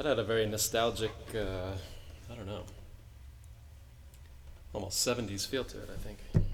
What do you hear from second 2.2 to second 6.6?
I don't know, almost 70s feel to it, I think.